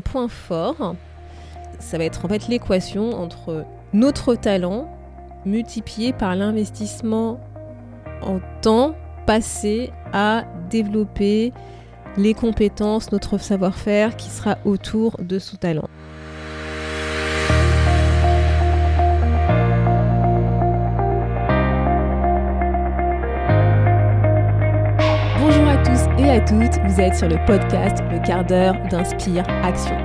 [0.00, 0.94] point fort,
[1.78, 4.88] ça va être en fait l'équation entre notre talent
[5.44, 7.40] multiplié par l'investissement
[8.22, 8.94] en temps
[9.26, 11.52] passé à développer
[12.16, 15.88] les compétences, notre savoir-faire qui sera autour de ce talent.
[26.38, 29.96] À toutes, vous êtes sur le podcast Le quart d'heure d'Inspire Action.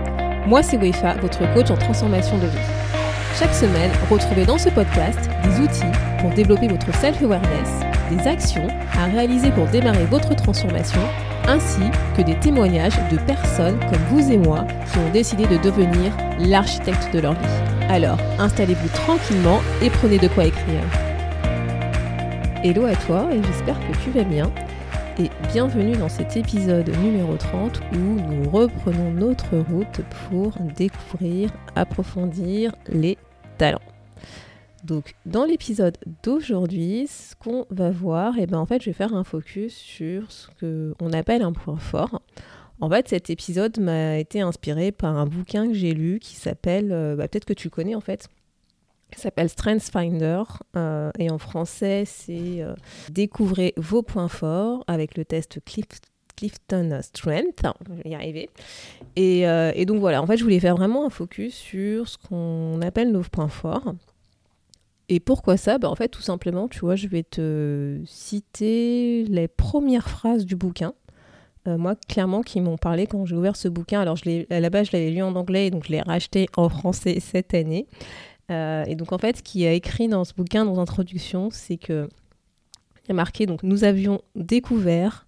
[0.47, 2.57] Moi c'est Wefa, votre coach en transformation de vie.
[3.37, 7.69] Chaque semaine, retrouvez dans ce podcast des outils pour développer votre self-awareness,
[8.09, 11.01] des actions à réaliser pour démarrer votre transformation,
[11.47, 11.83] ainsi
[12.17, 17.13] que des témoignages de personnes comme vous et moi qui ont décidé de devenir l'architecte
[17.13, 17.89] de leur vie.
[17.89, 20.81] Alors, installez-vous tranquillement et prenez de quoi écrire.
[22.63, 24.49] Hello à toi et j'espère que tu vas bien.
[25.53, 33.19] Bienvenue dans cet épisode numéro 30 où nous reprenons notre route pour découvrir, approfondir les
[33.59, 33.77] talents.
[34.83, 38.93] Donc dans l'épisode d'aujourd'hui, ce qu'on va voir, et eh ben en fait je vais
[38.93, 42.23] faire un focus sur ce qu'on appelle un point fort.
[42.81, 46.91] En fait cet épisode m'a été inspiré par un bouquin que j'ai lu qui s'appelle,
[46.91, 48.27] euh, bah, peut-être que tu connais en fait,
[49.19, 50.43] s'appelle Strengths Finder
[50.75, 52.73] euh, et en français c'est euh,
[53.11, 55.59] Découvrez vos points forts avec le test
[56.35, 58.49] Clifton Strength, je vais y arriver.
[59.15, 62.81] Et, et, donc voilà, en fait je voulais faire vraiment un focus sur ce qu'on
[62.81, 63.93] appelle nos points forts.
[65.09, 65.77] Et pourquoi ça?
[65.77, 70.55] Bah, En fait, tout simplement, tu vois, je vais te citer les premières phrases du
[70.55, 70.93] bouquin.
[71.67, 74.01] Euh, moi, clairement, qui m'ont parlé quand j'ai ouvert ce bouquin.
[74.01, 74.17] Alors,
[74.49, 77.53] à la base, je l'avais lu en anglais, donc je l'ai racheté en français cette
[77.53, 77.87] année.
[78.51, 81.77] Euh, et donc, en fait, ce qui a écrit dans ce bouquin, dans l'introduction, c'est
[81.77, 82.09] que
[83.05, 85.27] il a marqué donc nous avions découvert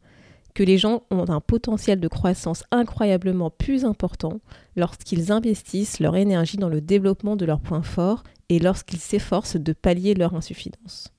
[0.54, 4.40] que les gens ont un potentiel de croissance incroyablement plus important
[4.78, 9.74] lorsqu'ils investissent leur énergie dans le développement de leurs points forts et lorsqu'ils s'efforcent de
[9.74, 11.15] pallier leur insuffisance.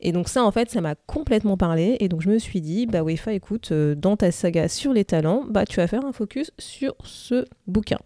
[0.00, 1.96] Et donc ça, en fait, ça m'a complètement parlé.
[2.00, 5.04] Et donc je me suis dit, bah Wefa, écoute, euh, dans ta saga sur les
[5.04, 7.98] talents, bah tu vas faire un focus sur ce bouquin.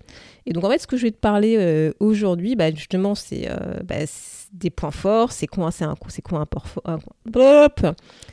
[0.46, 3.48] Et donc en fait, ce que je vais te parler euh, aujourd'hui, bah justement, c'est
[3.50, 3.96] euh, bah,
[4.52, 5.32] des points forts.
[5.32, 6.46] C'est quoi, c'est un, c'est quoi un,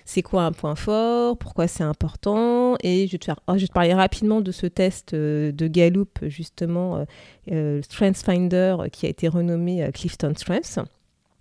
[0.06, 1.38] c'est quoi un point fort?
[1.38, 2.78] Pourquoi c'est important?
[2.82, 5.68] Et je vais, te faire, oh, je vais te parler rapidement de ce test de
[5.68, 7.06] Gallup, justement,
[7.82, 10.80] Strengths Finder, qui a été renommé Clifton Strengths.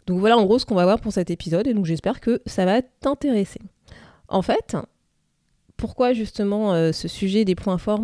[0.08, 2.40] Donc voilà en gros ce qu'on va voir pour cet épisode et donc j'espère que
[2.46, 3.60] ça va t'intéresser.
[4.28, 4.74] En fait,
[5.76, 8.00] pourquoi justement euh, ce sujet des points forts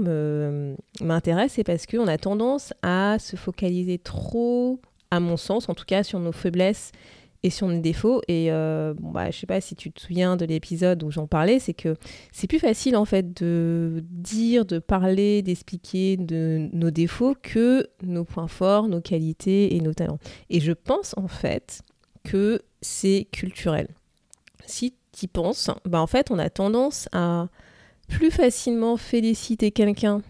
[1.01, 5.87] m'intéresse C'est parce qu'on a tendance à se focaliser trop, à mon sens en tout
[5.87, 6.93] cas, sur nos faiblesses
[7.43, 8.21] et sur nos défauts.
[8.29, 11.59] Et euh, bon, bah, sais pas si tu te souviens de l'épisode où j'en parlais,
[11.59, 11.97] c'est que
[12.33, 18.25] c'est plus facile en fait de dire, de parler, d'expliquer de nos défauts que nos
[18.25, 20.19] points forts, nos qualités et nos talents.
[20.51, 21.81] Et je pense en fait
[22.25, 23.89] que c'est culturel.
[24.67, 27.49] Si tu penses, bah en fait, on a tendance à
[28.09, 30.23] plus facilement féliciter quelqu'un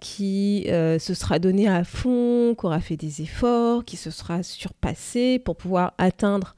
[0.00, 4.42] qui euh, se sera donné à fond, qui aura fait des efforts, qui se sera
[4.42, 6.54] surpassé pour pouvoir atteindre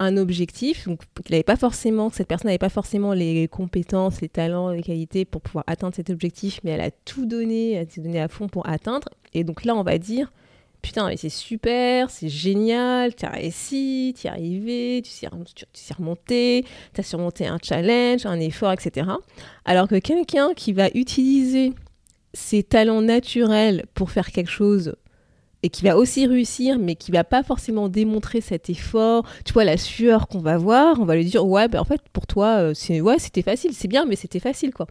[0.00, 0.88] un objectif.
[0.88, 5.24] Donc, qu'il pas forcément, cette personne n'avait pas forcément les compétences, les talents, les qualités
[5.24, 8.48] pour pouvoir atteindre cet objectif, mais elle a tout donné, elle s'est donné à fond
[8.48, 9.08] pour atteindre.
[9.32, 10.32] Et donc là, on va dire,
[10.82, 15.28] putain, mais c'est super, c'est génial, tu as réussi, tu es arrivé, tu sais
[15.94, 19.08] remonté, tu as surmonté un challenge, un effort, etc.
[19.64, 21.72] Alors que quelqu'un qui va utiliser
[22.34, 24.94] ses talents naturels pour faire quelque chose
[25.62, 29.64] et qui va aussi réussir, mais qui va pas forcément démontrer cet effort, tu vois,
[29.64, 32.56] la sueur qu'on va voir, on va lui dire, ouais, ben en fait, pour toi,
[32.58, 34.88] euh, c'est ouais, c'était facile, c'est bien, mais c'était facile, quoi.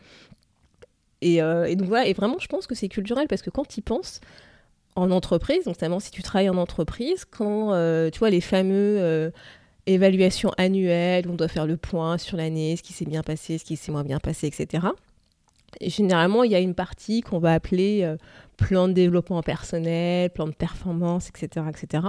[1.21, 3.67] Et, euh, et, donc voilà, et vraiment, je pense que c'est culturel parce que quand
[3.67, 4.21] tu y penses,
[4.95, 9.31] en entreprise, notamment si tu travailles en entreprise, quand euh, tu vois les fameux euh,
[9.85, 13.63] évaluations annuelles, on doit faire le point sur l'année, ce qui s'est bien passé, ce
[13.63, 14.87] qui s'est moins bien passé, etc.
[15.79, 18.17] Et généralement, il y a une partie qu'on va appeler euh,
[18.57, 22.07] plan de développement personnel, plan de performance, etc., etc.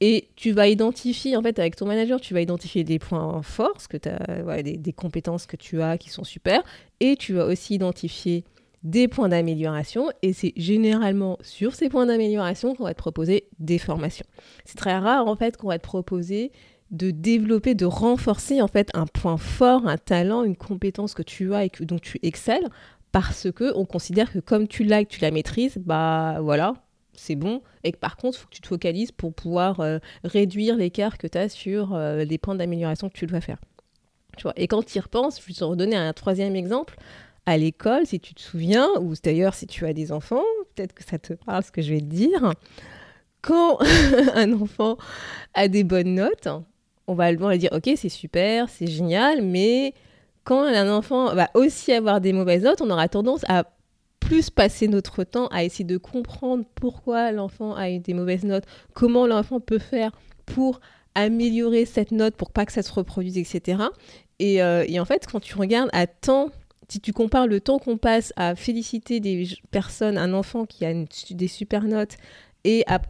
[0.00, 3.76] Et tu vas identifier, en fait, avec ton manager, tu vas identifier des points forts,
[3.88, 6.62] que as, des, des compétences que tu as qui sont super,
[7.00, 8.44] et tu vas aussi identifier
[8.84, 13.78] des points d'amélioration et c'est généralement sur ces points d'amélioration qu'on va te proposer des
[13.78, 14.26] formations.
[14.66, 16.52] C'est très rare en fait qu'on va te proposer
[16.90, 21.54] de développer, de renforcer en fait un point fort, un talent, une compétence que tu
[21.54, 22.68] as et que, dont tu excelles
[23.10, 26.74] parce que on considère que comme tu l'as et que tu la maîtrises, bah voilà,
[27.14, 29.98] c'est bon et que par contre, il faut que tu te focalises pour pouvoir euh,
[30.24, 33.58] réduire l'écart que tu as sur euh, les points d'amélioration que tu dois faire.
[34.36, 36.96] Tu vois et quand tu y repenses, je vais te redonner un troisième exemple.
[37.46, 40.44] À l'école, si tu te souviens, ou d'ailleurs si tu as des enfants,
[40.74, 42.52] peut-être que ça te parle ce que je vais te dire.
[43.42, 43.78] Quand
[44.34, 44.96] un enfant
[45.52, 46.48] a des bonnes notes,
[47.06, 49.92] on va lui dire ok c'est super, c'est génial, mais
[50.44, 53.64] quand un enfant va aussi avoir des mauvaises notes, on aura tendance à
[54.20, 58.64] plus passer notre temps à essayer de comprendre pourquoi l'enfant a eu des mauvaises notes,
[58.94, 60.12] comment l'enfant peut faire
[60.46, 60.80] pour
[61.14, 63.84] améliorer cette note pour pas que ça se reproduise, etc.
[64.42, 66.50] Euh, et, en fait, quand tu regardes à temps,
[66.88, 70.92] si tu compares le temps qu'on passe à féliciter des personnes, un enfant qui a
[71.30, 72.16] des super notes,
[72.64, 73.00] et à,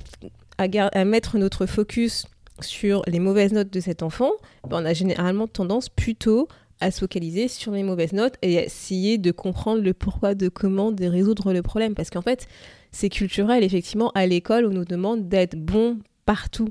[0.58, 2.26] à, mettre notre focus
[2.60, 4.32] sur les mauvaises notes de cet enfant,
[4.68, 6.48] ben on a généralement tendance plutôt
[6.80, 10.92] à se focaliser sur les mauvaises notes et essayer de comprendre le pourquoi, de comment,
[10.92, 11.94] de résoudre le problème.
[11.94, 12.46] Parce qu'en fait,
[12.90, 16.68] c'est culturel, effectivement, à l'école, on nous demande d'être bon partout.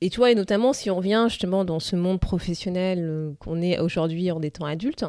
[0.00, 3.62] Et tu vois, et notamment si on revient justement dans ce monde professionnel euh, qu'on
[3.62, 5.04] est aujourd'hui en étant adulte,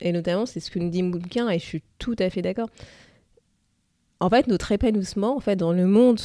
[0.00, 2.68] et notamment c'est ce que nous dit Moulquin, et je suis tout à fait d'accord.
[4.20, 6.20] En fait, notre épanouissement, en fait, dans le monde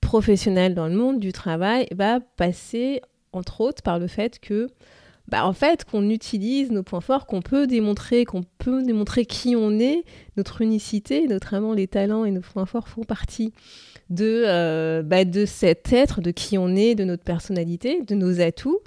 [0.00, 3.02] professionnel, dans le monde du travail, va passer
[3.32, 4.68] entre autres par le fait que
[5.28, 9.56] bah, en fait, qu'on utilise nos points forts, qu'on peut démontrer, qu'on peut démontrer qui
[9.56, 10.04] on est,
[10.38, 13.52] notre unicité, notamment les talents et nos points forts font partie
[14.08, 18.40] de, euh, bah, de cet être, de qui on est, de notre personnalité, de nos
[18.40, 18.80] atouts.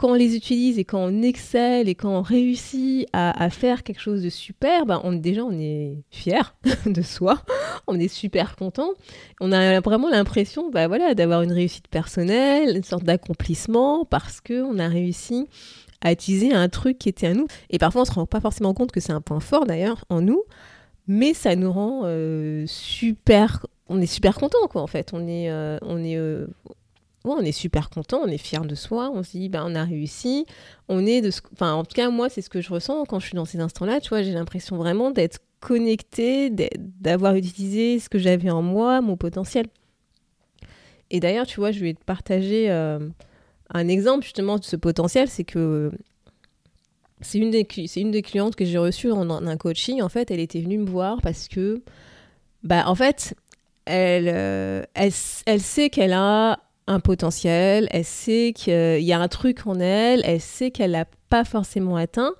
[0.00, 4.00] Quand on les utilise et quand on excelle et quand on réussit à, faire quelque
[4.00, 6.56] chose de super, bah, on, déjà on est fier
[6.86, 7.42] de soi,
[7.86, 8.92] on est super content.
[9.42, 14.78] On a vraiment l'impression bah, voilà, d'avoir une réussite personnelle, une sorte d'accomplissement parce qu'on
[14.78, 15.46] a réussi
[16.00, 17.46] à utiliser un truc qui était à nous.
[17.68, 20.22] Et parfois on se rend pas forcément compte que c'est un point fort d'ailleurs en
[20.22, 20.44] nous,
[21.08, 25.50] mais ça nous rend euh, super on est super content quoi en fait on est
[25.50, 26.46] euh, on est euh,
[27.24, 29.84] on est super content on est fier de soi on se dit bah on a
[29.84, 30.46] réussi.
[30.88, 33.26] On est de enfin en tout cas moi c'est ce que je ressens quand je
[33.26, 34.22] suis dans ces instants là tu vois.
[34.22, 39.66] J'ai l'impression vraiment d'être connecté d'avoir utilisé ce que j'avais en moi mon potentiel.
[41.10, 42.98] Et d'ailleurs tu vois je vais te partager euh,
[43.68, 45.28] un exemple justement de ce potentiel.
[45.28, 45.90] C'est que
[47.20, 50.00] c'est une des une des clientes que j'ai reçues en, un coaching.
[50.00, 51.82] En fait elle était venue me voir parce que
[52.62, 53.34] bah en fait
[53.88, 55.12] euh, elle,
[55.46, 56.60] elle, sait qu'elle a
[56.90, 61.06] un potentiel, elle sait qu'il y a un truc en elle, elle sait qu'elle l'a
[61.28, 62.34] pas forcément atteint.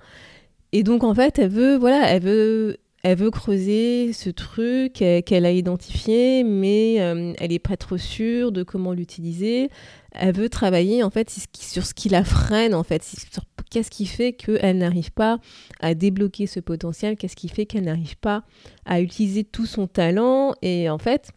[0.73, 5.45] Et donc, en fait, elle veut, voilà, elle veut, elle veut creuser ce truc qu'elle
[5.45, 9.69] a identifié, mais euh, elle n'est pas trop sûre de comment l'utiliser.
[10.11, 14.05] Elle veut travailler, en fait, sur ce qui la freine, en fait, sur qu'est-ce qui
[14.05, 15.39] fait qu'elle n'arrive pas
[15.79, 18.43] à débloquer ce potentiel, qu'est-ce qui fait qu'elle n'arrive pas
[18.85, 20.53] à utiliser tout son talent.
[20.61, 21.31] Et en fait,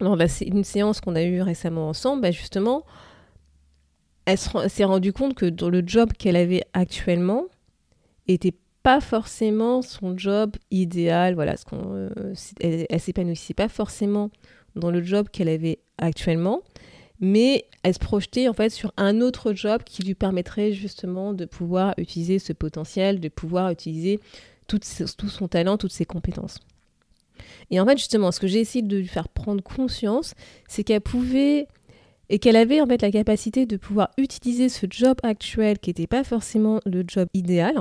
[0.00, 2.84] dans une séance qu'on a eue récemment ensemble, bah, justement,
[4.26, 7.46] elle s'est rendue compte que dans le job qu'elle avait actuellement,
[8.28, 11.34] n'était pas forcément son job idéal.
[11.34, 14.30] Voilà, ce qu'on, euh, elle, elle s'épanouissait pas forcément
[14.76, 16.62] dans le job qu'elle avait actuellement,
[17.20, 21.44] mais elle se projetait en fait sur un autre job qui lui permettrait justement de
[21.44, 24.20] pouvoir utiliser ce potentiel, de pouvoir utiliser
[24.66, 26.60] tout son talent, toutes ses compétences.
[27.70, 30.34] Et en fait, justement, ce que j'ai essayé de lui faire prendre conscience,
[30.68, 31.66] c'est qu'elle pouvait
[32.30, 36.06] et qu'elle avait en fait la capacité de pouvoir utiliser ce job actuel qui n'était
[36.06, 37.74] pas forcément le job idéal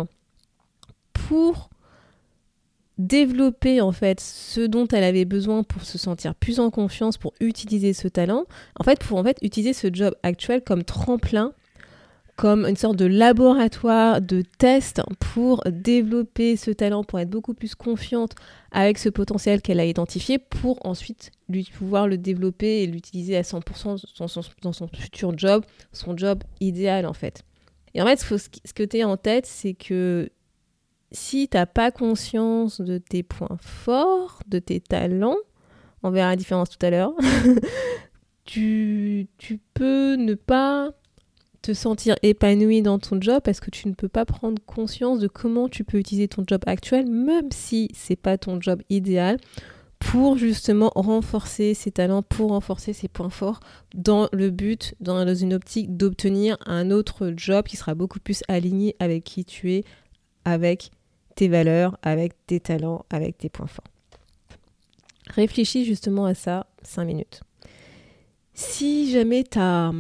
[1.14, 1.70] pour
[2.98, 7.34] développer en fait ce dont elle avait besoin pour se sentir plus en confiance, pour
[7.40, 8.46] utiliser ce talent,
[8.78, 11.54] en fait pour en fait utiliser ce job actuel comme tremplin
[12.40, 17.76] comme une sorte de laboratoire de test pour développer ce talent, pour être beaucoup plus
[17.76, 18.32] confiante
[18.72, 23.42] avec ce potentiel qu'elle a identifié, pour ensuite lui pouvoir le développer et l'utiliser à
[23.42, 24.06] 100%
[24.62, 27.44] dans son, futur job, son job idéal en fait.
[27.94, 30.30] Et en fait, ce que tu as en tête, c'est que
[31.12, 35.36] si tu n'as pas conscience de tes points forts, de tes talents,
[36.04, 37.12] on verra la différence tout à l'heure,
[38.46, 39.28] tu
[39.74, 40.94] peux ne pas
[41.62, 45.28] te sentir épanoui dans ton job parce que tu ne peux pas prendre conscience de
[45.28, 49.38] comment tu peux utiliser ton job actuel, même si c'est pas ton job idéal,
[50.00, 53.60] pour justement renforcer ses talents, pour renforcer ses points forts,
[53.94, 58.96] dans le but, dans une optique d'obtenir un autre job qui sera beaucoup plus aligné
[59.00, 59.84] avec qui tu es,
[60.46, 60.92] avec
[61.36, 63.86] tes valeurs, avec tes talents, avec tes points forts.
[65.28, 67.42] Réfléchis justement à ça 5 minutes.
[68.54, 69.92] Si jamais tu as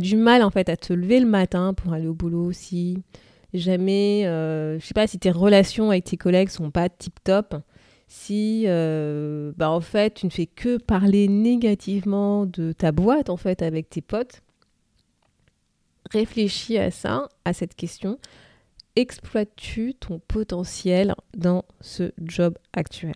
[0.00, 2.98] du mal en fait à te lever le matin pour aller au boulot, si
[3.54, 7.56] jamais, euh, je sais pas, si tes relations avec tes collègues sont pas tip top,
[8.08, 13.36] si euh, bah en fait tu ne fais que parler négativement de ta boîte en
[13.36, 14.42] fait avec tes potes,
[16.10, 18.18] réfléchis à ça, à cette question.
[18.96, 23.14] exploites-tu ton potentiel dans ce job actuel?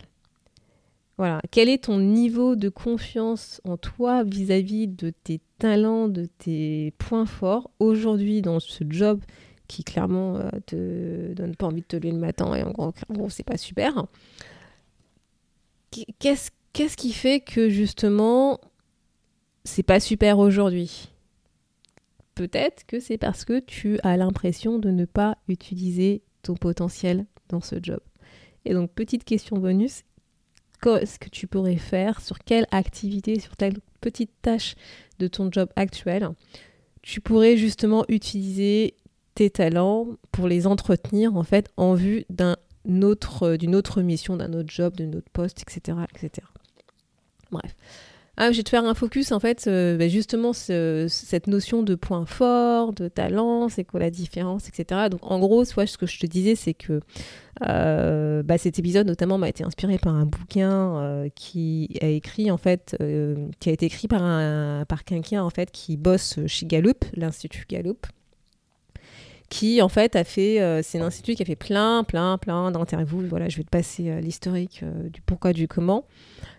[1.51, 7.25] Quel est ton niveau de confiance en toi vis-à-vis de tes talents, de tes points
[7.25, 9.23] forts aujourd'hui dans ce job
[9.67, 13.31] qui clairement euh, te donne pas envie de te lever le matin et en gros,
[13.31, 14.07] c'est pas super.
[16.19, 18.61] Qu'est-ce qu'est-ce qui fait que justement
[19.65, 21.09] c'est pas super aujourd'hui?
[22.35, 27.63] Peut-être que c'est parce que tu as l'impression de ne pas utiliser ton potentiel dans
[27.63, 28.01] ce job.
[28.67, 30.03] Et donc, petite question bonus,
[30.80, 34.75] qu'est-ce que tu pourrais faire sur quelle activité, sur telle petite tâche
[35.18, 36.28] de ton job actuel,
[37.02, 38.95] tu pourrais justement utiliser
[39.35, 42.56] tes talents pour les entretenir en fait en vue d'un
[43.02, 46.47] autre, d'une autre mission, d'un autre job, d'un autre poste, etc., etc.
[47.50, 47.75] Bref.
[48.38, 51.95] Ah, je vais te faire un focus en fait, euh, bah, justement cette notion de
[51.95, 55.09] point fort, de talent, c'est quoi la différence, etc.
[55.11, 57.00] Donc en gros, ce que je te disais, c'est que
[57.66, 62.50] euh, bah, cet épisode notamment m'a été inspiré par un bouquin euh, qui a écrit
[62.50, 62.95] en fait,
[63.59, 67.64] qui a été écrit par un par quelqu'un en fait qui bosse chez Gallup, l'institut
[67.66, 68.07] Gallup
[69.49, 73.23] qui en fait a fait, c'est un institut qui a fait plein, plein, plein d'interviews.
[73.28, 76.05] Voilà, je vais te passer l'historique du pourquoi, du comment.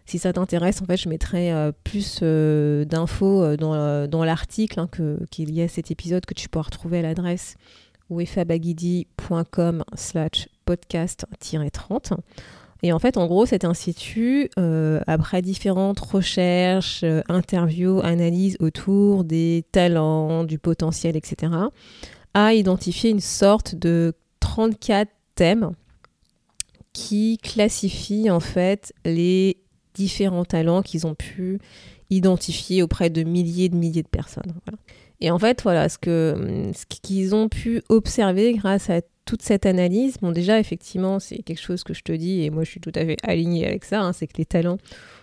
[0.08, 4.80] Si ça t'intéresse, en fait, je mettrai euh, plus euh, d'infos euh, dans, dans l'article
[4.80, 4.90] hein,
[5.30, 7.56] qui est lié à cet épisode que tu pourras retrouver à l'adresse
[8.10, 12.14] wefabagidi.com slash podcast-30.
[12.84, 14.50] Et en fait, en gros, cet institut,
[15.08, 21.52] après différentes recherches, interviews, analyses autour des talents, du potentiel, etc.,
[22.34, 25.72] a identifié une sorte de 34 thèmes
[26.94, 29.58] qui classifient en fait les
[29.98, 31.60] différents talents qu'ils ont pu
[32.10, 34.54] identifier auprès de milliers et de milliers de personnes.
[35.20, 39.66] Et en fait, voilà, ce que ce qu'ils ont pu observer grâce à toute cette
[39.66, 42.80] analyse, bon déjà effectivement c'est quelque chose que je te dis et moi je suis
[42.80, 44.78] tout à fait alignée avec ça, hein, c'est que les talents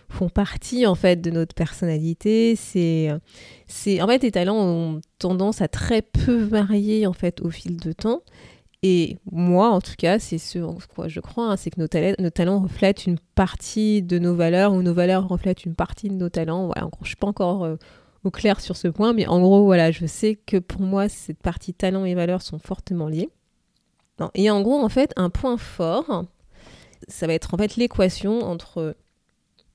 [0.09, 2.55] font partie en fait de notre personnalité.
[2.55, 3.09] C'est,
[3.65, 7.77] c'est en fait les talents ont tendance à très peu varier en fait au fil
[7.77, 8.21] de temps.
[8.83, 11.87] Et moi, en tout cas, c'est ce en quoi je crois, hein, c'est que nos,
[12.19, 16.15] nos, talents reflètent une partie de nos valeurs, ou nos valeurs reflètent une partie de
[16.15, 16.67] nos talents.
[16.67, 17.77] Voilà, je ne suis pas encore euh,
[18.23, 21.39] au clair sur ce point, mais en gros, voilà, je sais que pour moi, cette
[21.39, 23.29] partie talents et valeurs sont fortement liées.
[24.33, 26.25] et en gros, en fait, un point fort,
[27.07, 28.95] ça va être en fait l'équation entre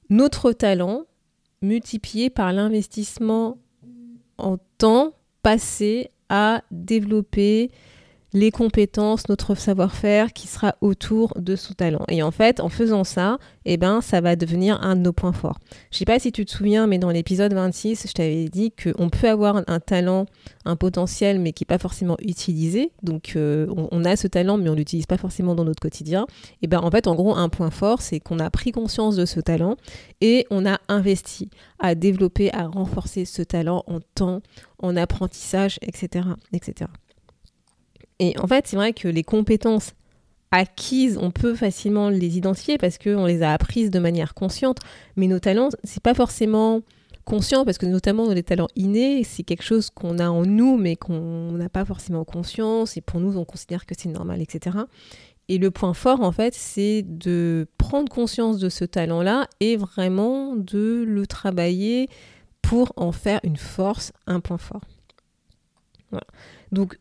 [0.08, 1.04] notre talent
[1.62, 3.58] multiplié par l'investissement
[4.38, 7.70] en temps passé à développer
[8.32, 12.04] les compétences, notre savoir-faire qui sera autour de ce talent.
[12.08, 15.32] Et en fait, en faisant ça, eh ben, ça va devenir un de nos points
[15.32, 15.58] forts.
[15.90, 19.10] Je sais pas si tu te souviens, mais dans l'épisode 26, je t'avais dit qu'on
[19.10, 20.26] peut avoir un talent,
[20.64, 22.92] un potentiel, mais qui n'est pas forcément utilisé.
[23.02, 26.26] Donc, euh, on, a ce talent, mais on l'utilise pas forcément dans notre quotidien.
[26.62, 29.24] Et ben, en fait, en gros, un point fort, c'est qu'on a pris conscience de
[29.24, 29.76] ce talent
[30.20, 34.40] et on a investi à développer, à renforcer ce talent en temps,
[34.78, 36.90] en apprentissage, etc., etc.
[38.20, 39.94] Et en fait, c'est vrai que les compétences
[40.52, 44.78] acquises, on peut facilement les identifier parce qu'on les a apprises de manière consciente,
[45.16, 46.82] mais nos talents, c'est pas forcément
[47.24, 50.96] conscient parce que notamment les talents innés, c'est quelque chose qu'on a en nous mais
[50.96, 54.78] qu'on n'a pas forcément conscience et pour nous on considère que c'est normal, etc.
[55.48, 60.56] Et le point fort en fait, c'est de prendre conscience de ce talent-là et vraiment
[60.56, 62.08] de le travailler
[62.60, 64.82] pour en faire une force, un point fort.
[66.10, 66.26] Voilà.
[66.72, 66.98] Donc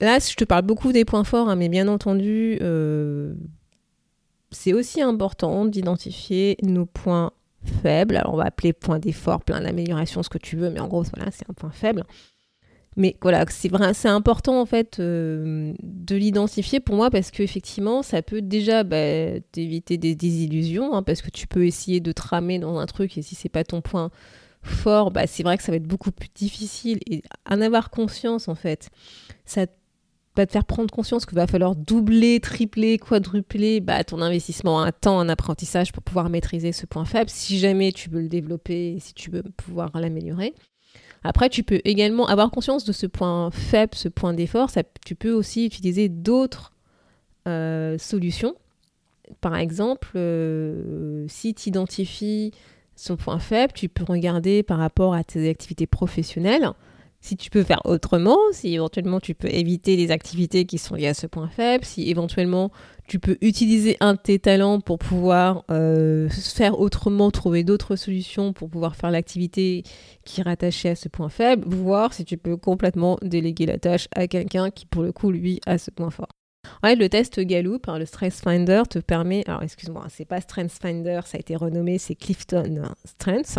[0.00, 3.34] Là, je te parle beaucoup des points forts, hein, mais bien entendu, euh,
[4.50, 7.32] c'est aussi important d'identifier nos points
[7.82, 8.16] faibles.
[8.16, 11.02] Alors, on va appeler points d'effort, plein d'amélioration, ce que tu veux, mais en gros,
[11.14, 12.04] voilà, c'est un point faible.
[12.96, 18.20] Mais voilà, c'est c'est important en fait euh, de l'identifier pour moi parce qu'effectivement, ça
[18.20, 22.78] peut déjà bah, t'éviter des désillusions hein, parce que tu peux essayer de tramer dans
[22.78, 24.10] un truc et si c'est pas ton point
[24.62, 28.48] fort, bah, c'est vrai que ça va être beaucoup plus difficile et en avoir conscience
[28.48, 28.90] en fait,
[29.44, 29.66] ça
[30.40, 34.90] va te faire prendre conscience qu'il va falloir doubler, tripler, quadrupler bah, ton investissement en
[34.90, 38.98] temps, en apprentissage pour pouvoir maîtriser ce point faible, si jamais tu veux le développer,
[39.00, 40.54] si tu veux pouvoir l'améliorer.
[41.22, 44.70] Après, tu peux également avoir conscience de ce point faible, ce point d'effort.
[45.04, 46.72] Tu peux aussi utiliser d'autres
[47.46, 48.54] euh, solutions.
[49.40, 52.52] Par exemple, euh, si tu identifies
[52.96, 56.70] son point faible, tu peux regarder par rapport à tes activités professionnelles
[57.20, 61.08] si tu peux faire autrement, si éventuellement tu peux éviter les activités qui sont liées
[61.08, 62.70] à ce point faible, si éventuellement
[63.06, 68.52] tu peux utiliser un de tes talents pour pouvoir euh, faire autrement, trouver d'autres solutions
[68.52, 69.82] pour pouvoir faire l'activité
[70.24, 74.08] qui est rattachée à ce point faible, voir si tu peux complètement déléguer la tâche
[74.14, 76.28] à quelqu'un qui pour le coup lui a ce point fort.
[76.82, 79.42] Ouais, le test Gallup, hein, le Stress Finder, te permet.
[79.46, 83.58] Alors, excuse-moi, c'est pas Strength Finder, ça a été renommé, c'est Clifton Strengths.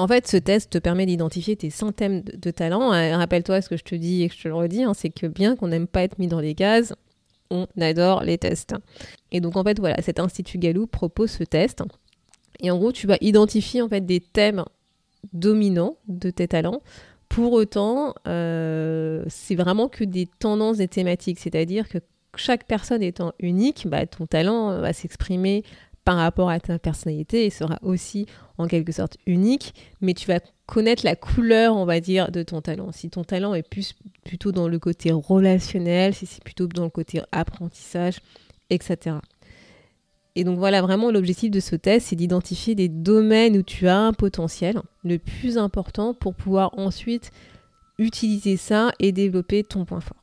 [0.00, 2.94] En fait, ce test te permet d'identifier tes centaines de, talents.
[2.94, 5.10] Euh, rappelle-toi ce que je te dis et que je te le redis, hein, c'est
[5.10, 6.94] que bien qu'on n'aime pas être mis dans les cases,
[7.50, 8.74] on adore les tests.
[9.30, 11.82] Et donc, en fait, voilà, cet institut Gallup propose ce test.
[12.60, 14.64] Et en gros, tu vas identifier en fait des thèmes
[15.34, 16.80] dominants de tes talents.
[17.28, 21.98] Pour autant, euh, c'est vraiment que des tendances et thématiques, c'est-à-dire que
[22.36, 25.62] chaque personne étant unique, bah, ton talent va s'exprimer
[26.04, 28.26] par rapport à ta personnalité et sera aussi
[28.58, 32.60] en quelque sorte unique, mais tu vas connaître la couleur, on va dire, de ton
[32.60, 32.92] talent.
[32.92, 36.90] Si ton talent est plus plutôt dans le côté relationnel, si c'est plutôt dans le
[36.90, 38.20] côté apprentissage,
[38.70, 39.16] etc.
[40.36, 43.98] Et donc voilà, vraiment l'objectif de ce test, c'est d'identifier des domaines où tu as
[43.98, 47.32] un potentiel, le plus important pour pouvoir ensuite
[47.98, 50.20] utiliser ça et développer ton point fort.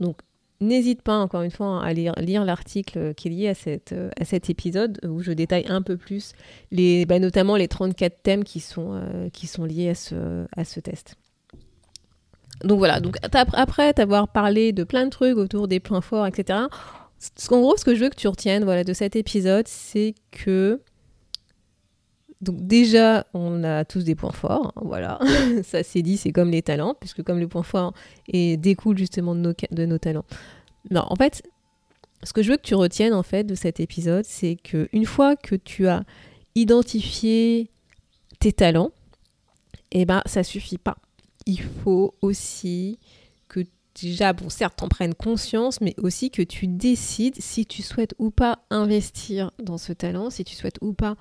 [0.00, 0.18] Donc
[0.62, 5.20] n'hésite pas encore une fois à lire, l'article qui est lié à, cet épisode où
[5.20, 6.32] je détaille un peu plus
[6.70, 11.16] les, bah, notamment les 34 thèmes qui sont, euh, liés à ce, à ce test.
[12.64, 13.16] Donc voilà, donc
[13.52, 16.60] après t'avoir parlé de plein de trucs autour des points forts, etc.,
[17.50, 20.80] en gros, ce que je veux que tu retiennes voilà, de cet épisode, c'est que.
[22.42, 24.72] Donc, déjà, on a tous des points forts.
[24.76, 25.18] Hein, voilà,
[25.62, 27.94] ça c'est dit, c'est comme les talents, puisque comme le point fort
[28.28, 30.24] et découle justement de nos, de nos talents.
[30.90, 31.42] Non, en fait,
[32.22, 35.06] ce que je veux que tu retiennes en fait de cet épisode, c'est que une
[35.06, 36.04] fois que tu as
[36.54, 37.70] identifié
[38.40, 38.90] tes talents,
[39.92, 40.96] eh ben ça suffit pas.
[41.46, 42.98] Il faut aussi
[44.00, 48.30] déjà, bon, certes, t'en prennes conscience, mais aussi que tu décides si tu souhaites ou
[48.30, 51.16] pas investir dans ce talent, si tu souhaites ou pas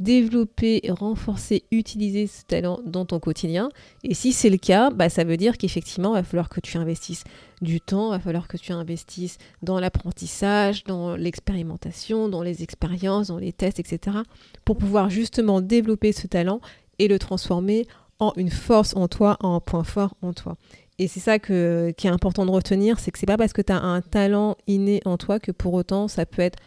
[0.00, 3.68] développer, renforcer, utiliser ce talent dans ton quotidien.
[4.02, 6.78] Et si c'est le cas, bah, ça veut dire qu'effectivement, il va falloir que tu
[6.78, 7.22] investisses
[7.60, 13.28] du temps, il va falloir que tu investisses dans l'apprentissage, dans l'expérimentation, dans les expériences,
[13.28, 14.16] dans les tests, etc.
[14.64, 16.60] pour pouvoir justement développer ce talent
[16.98, 17.86] et le transformer
[18.18, 20.56] en une force en toi, en un point fort en toi.
[20.98, 23.72] Et c'est ça qui est important de retenir, c'est que c'est pas parce que tu
[23.72, 26.58] as un talent inné en toi que pour autant ça peut être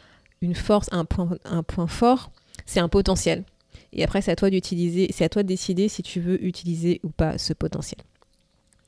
[0.41, 2.32] une force, un point, un point fort,
[2.65, 3.43] c'est un potentiel.
[3.91, 6.99] Et après, c'est à toi d'utiliser, c'est à toi de décider si tu veux utiliser
[7.04, 7.99] ou pas ce potentiel.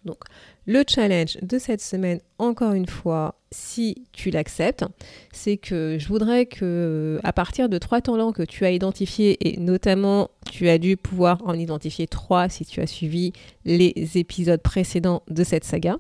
[0.06, 0.20] Donc,
[0.68, 4.86] le challenge de cette semaine, encore une fois, si tu l'acceptes,
[5.32, 9.60] c'est que je voudrais que, à partir de trois talents que tu as identifiés, et
[9.60, 13.34] notamment tu as dû pouvoir en identifier trois si tu as suivi
[13.66, 15.98] les épisodes précédents de cette saga.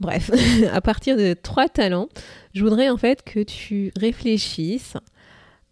[0.00, 0.30] Bref,
[0.72, 2.08] à partir de trois talents,
[2.54, 4.94] je voudrais en fait que tu réfléchisses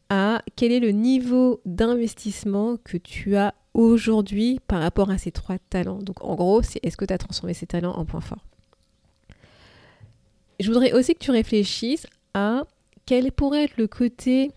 [0.08, 5.58] à quel est le niveau d'investissement que tu as aujourd'hui par rapport à ces trois
[5.58, 5.98] talents.
[5.98, 8.44] Donc en gros, c'est est-ce que tu as transformé ces talents en points forts?
[10.58, 12.64] Je voudrais aussi que tu réfléchisses à
[13.04, 14.50] quel pourrait être le côté,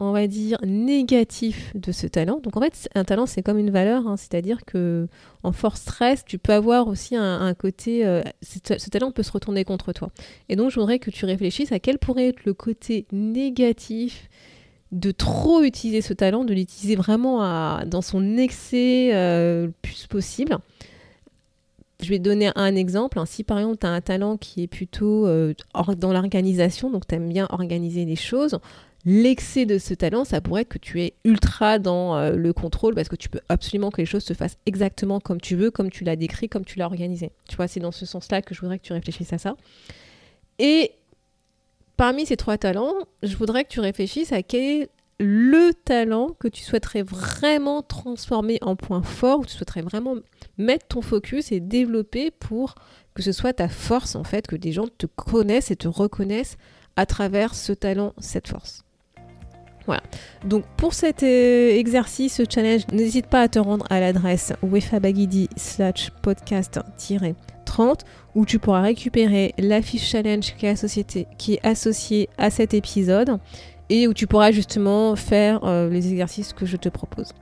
[0.00, 2.40] on va dire, négatif de ce talent.
[2.42, 4.16] Donc en fait, un talent, c'est comme une valeur, hein.
[4.16, 5.06] c'est-à-dire que
[5.42, 9.64] en force stress, tu peux avoir aussi un, côté, euh, ce talent peut se retourner
[9.64, 10.10] contre toi.
[10.48, 14.28] Et donc je voudrais que tu réfléchisses à quel pourrait être le côté négatif
[14.92, 20.58] de trop utiliser ce talent, de l'utiliser vraiment dans son excès euh, le plus possible.
[22.04, 23.18] Je vais donner un exemple.
[23.26, 25.54] Si par exemple tu as un talent qui est plutôt euh,
[25.96, 28.58] dans l'organisation, donc tu aimes bien organiser les choses,
[29.06, 32.94] l'excès de ce talent, ça pourrait être que tu es ultra dans euh, le contrôle
[32.94, 35.90] parce que tu peux absolument que les choses se fassent exactement comme tu veux, comme
[35.90, 37.32] tu l'as décrit, comme tu l'as organisé.
[37.48, 39.56] Tu vois, c'est dans ce sens-là que je voudrais que tu réfléchisses à ça.
[40.58, 40.92] Et
[41.96, 44.88] Parmi ces trois talents, je voudrais que tu réfléchisses à quel est
[45.20, 50.16] le talent que tu souhaiterais vraiment transformer en point fort, où tu souhaiterais vraiment
[50.58, 52.74] mettre ton focus et développer pour
[53.14, 56.56] que ce soit ta force en fait, que des gens te connaissent et te reconnaissent
[56.96, 58.84] à travers ce talent, cette force.
[59.86, 60.02] Voilà.
[60.44, 65.48] Donc pour cet euh, exercice, ce challenge, n'hésite pas à te rendre à l'adresse wefabagidi
[65.56, 68.00] slash podcast-30
[68.34, 73.38] où tu pourras récupérer la fiche challenge qui est, qui est associée à cet épisode
[73.90, 77.32] et où tu pourras justement faire euh, les exercices que je te propose.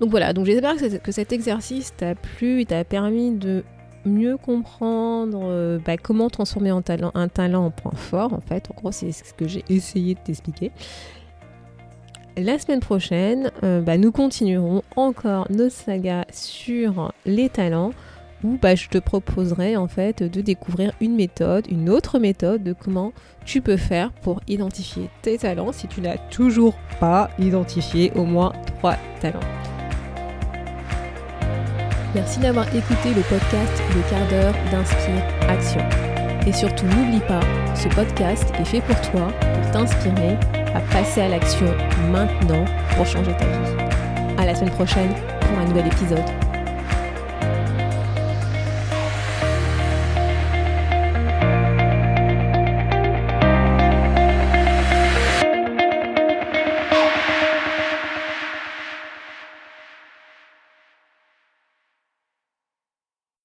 [0.00, 3.64] Donc voilà, donc j'espère que, cet exercice t'a plu et t'a permis de
[4.04, 8.68] mieux comprendre euh, bah, comment transformer un talent, en point fort, en fait.
[8.70, 10.72] En gros, c'est ce que j'ai essayé de t'expliquer.
[12.36, 17.92] La semaine prochaine, euh, bah, nous continuerons encore nos sagas sur les talents
[18.44, 23.12] bah, je te proposerai en fait de découvrir une méthode, une autre méthode de comment
[23.44, 28.52] tu peux faire pour identifier tes talents si tu n'as toujours pas identifié au moins
[28.66, 29.40] trois talents.
[32.14, 35.80] Merci d'avoir écouté le podcast Le quart d'heure d'Inspire Action.
[36.46, 37.40] Et surtout, n'oublie pas,
[37.74, 40.36] ce podcast est fait pour toi, pour t'inspirer
[40.74, 41.66] à passer à l'action
[42.12, 43.84] maintenant pour changer ta vie.
[44.38, 46.43] À la semaine prochaine pour un nouvel épisode.